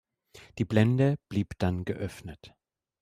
[0.57, 2.55] Die Blende blieb dann geöffnet.